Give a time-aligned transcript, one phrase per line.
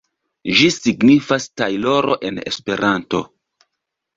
[0.59, 3.21] Ĝi signifas tajloro en Esperanto.